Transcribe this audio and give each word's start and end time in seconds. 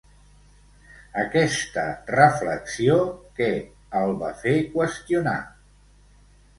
Aquesta 1.23 1.83
reflexió, 2.15 2.97
què 3.41 3.53
el 4.03 4.19
va 4.27 4.35
fer 4.45 4.59
qüestionar? 4.75 5.41